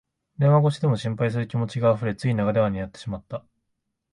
[0.39, 3.45] 電話越しでも心配する気持ちがあふれ、つい長電話になってしまった